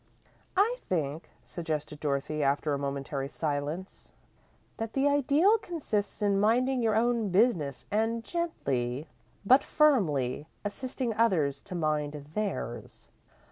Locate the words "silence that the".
3.29-5.07